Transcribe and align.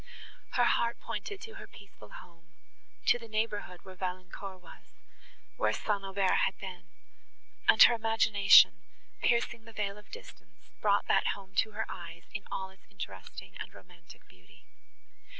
Her 0.53 0.63
heart 0.63 0.99
pointed 0.99 1.41
to 1.41 1.57
her 1.61 1.67
peaceful 1.67 2.09
home—to 2.09 3.19
the 3.19 3.27
neighbourhood 3.27 3.81
where 3.83 3.93
Valancourt 3.93 4.59
was—where 4.59 5.73
St. 5.73 6.03
Aubert 6.03 6.37
had 6.47 6.57
been; 6.57 6.85
and 7.69 7.83
her 7.83 7.93
imagination, 7.93 8.81
piercing 9.21 9.65
the 9.65 9.73
veil 9.73 9.99
of 9.99 10.09
distance, 10.09 10.71
brought 10.81 11.05
that 11.07 11.35
home 11.37 11.53
to 11.57 11.73
her 11.73 11.85
eyes 11.87 12.23
in 12.33 12.41
all 12.51 12.71
its 12.71 12.87
interesting 12.89 13.55
and 13.59 13.75
romantic 13.75 14.27
beauty. 14.27 14.65